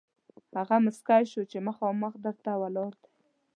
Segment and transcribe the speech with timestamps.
[0.59, 3.11] هغه موسکی شو چې مخامخ در ته ولاړ دی.